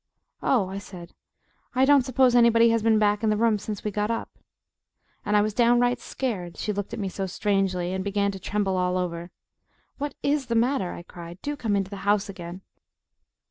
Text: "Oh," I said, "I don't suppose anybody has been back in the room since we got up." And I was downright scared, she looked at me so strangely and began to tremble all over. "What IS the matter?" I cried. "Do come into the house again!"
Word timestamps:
"Oh," 0.41 0.67
I 0.67 0.79
said, 0.79 1.13
"I 1.75 1.85
don't 1.85 2.01
suppose 2.01 2.33
anybody 2.33 2.69
has 2.69 2.81
been 2.81 2.97
back 2.97 3.21
in 3.23 3.29
the 3.29 3.37
room 3.37 3.59
since 3.59 3.83
we 3.83 3.91
got 3.91 4.09
up." 4.09 4.31
And 5.23 5.37
I 5.37 5.43
was 5.43 5.53
downright 5.53 5.99
scared, 5.99 6.57
she 6.57 6.73
looked 6.73 6.91
at 6.91 6.99
me 6.99 7.07
so 7.07 7.27
strangely 7.27 7.93
and 7.93 8.03
began 8.03 8.31
to 8.31 8.39
tremble 8.39 8.77
all 8.77 8.97
over. 8.97 9.29
"What 9.99 10.15
IS 10.23 10.47
the 10.47 10.55
matter?" 10.55 10.91
I 10.93 11.03
cried. 11.03 11.39
"Do 11.43 11.55
come 11.55 11.75
into 11.75 11.91
the 11.91 11.97
house 11.97 12.29
again!" 12.29 12.61